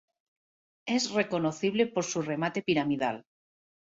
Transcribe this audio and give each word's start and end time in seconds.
Es 0.87 1.11
reconocible 1.11 1.85
por 1.85 2.03
su 2.05 2.21
un 2.21 2.25
remate 2.25 2.63
piramidal. 2.63 3.23